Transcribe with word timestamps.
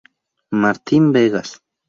Martín 0.63 1.11
Vegas. 1.13 1.49